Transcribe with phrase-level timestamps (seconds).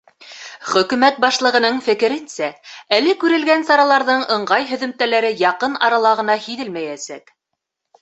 [0.69, 2.49] Хөкүмәт башлығының фекеренсә,
[2.99, 7.35] әле күрелгән сараларҙың ыңғай һөҙөмтәләре яҡын арала ғына һиҙелмәйәсәк.